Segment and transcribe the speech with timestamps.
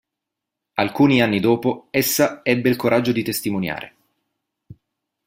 [0.79, 3.95] Alcuni anni dopo essa ebbe il coraggio di testimoniare.